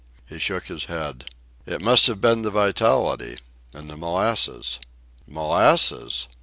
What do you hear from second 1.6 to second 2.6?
"It must have been the